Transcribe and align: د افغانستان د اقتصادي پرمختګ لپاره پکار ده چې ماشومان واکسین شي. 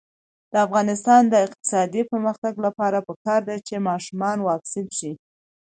د 0.51 0.53
افغانستان 0.65 1.21
د 1.27 1.33
اقتصادي 1.45 2.01
پرمختګ 2.11 2.53
لپاره 2.65 2.97
پکار 3.07 3.41
ده 3.49 3.55
چې 3.67 3.85
ماشومان 3.89 4.37
واکسین 4.47 4.87
شي. 4.97 5.11